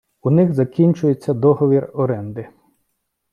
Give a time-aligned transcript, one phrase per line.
[0.21, 2.49] У них закінчується договір оренди.